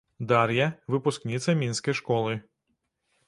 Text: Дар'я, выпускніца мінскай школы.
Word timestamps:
Дар'я, 0.29 0.67
выпускніца 0.93 1.55
мінскай 1.61 1.97
школы. 1.99 2.33